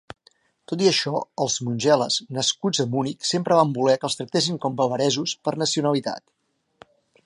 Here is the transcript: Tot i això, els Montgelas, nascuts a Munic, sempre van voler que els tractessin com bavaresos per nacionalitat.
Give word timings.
Tot 0.71 0.83
i 0.85 0.87
això, 0.91 1.11
els 1.45 1.57
Montgelas, 1.67 2.17
nascuts 2.39 2.83
a 2.85 2.87
Munic, 2.97 3.29
sempre 3.35 3.61
van 3.63 3.77
voler 3.79 3.97
que 4.01 4.11
els 4.13 4.19
tractessin 4.23 4.61
com 4.65 4.81
bavaresos 4.83 5.39
per 5.47 5.59
nacionalitat. 5.65 6.31